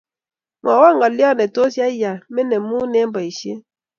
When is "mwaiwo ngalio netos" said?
0.61-1.73